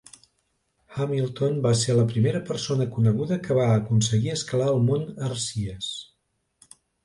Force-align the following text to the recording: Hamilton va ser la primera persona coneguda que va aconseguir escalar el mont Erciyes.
Hamilton 0.95 1.59
va 1.65 1.73
ser 1.81 1.97
la 1.99 2.05
primera 2.15 2.41
persona 2.49 2.89
coneguda 2.97 3.39
que 3.45 3.59
va 3.61 3.69
aconseguir 3.77 4.35
escalar 4.39 4.73
el 4.75 4.85
mont 4.91 5.09
Erciyes. 5.33 5.95